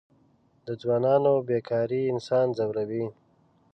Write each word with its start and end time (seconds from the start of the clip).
د 0.65 0.67
ځوانانو 0.81 1.33
بېکاري 1.47 2.01
انسان 2.13 2.47
ځوروي. 2.57 3.05